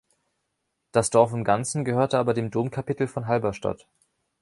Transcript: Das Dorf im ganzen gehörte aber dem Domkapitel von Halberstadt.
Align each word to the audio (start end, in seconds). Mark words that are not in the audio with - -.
Das 0.91 1.11
Dorf 1.11 1.31
im 1.31 1.43
ganzen 1.43 1.85
gehörte 1.85 2.17
aber 2.17 2.33
dem 2.33 2.49
Domkapitel 2.49 3.05
von 3.05 3.27
Halberstadt. 3.27 3.85